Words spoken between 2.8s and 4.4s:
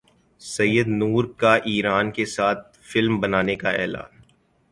film بنانے کا اعلان